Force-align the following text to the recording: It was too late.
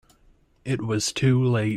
It 0.65 0.81
was 0.81 1.13
too 1.13 1.43
late. 1.43 1.61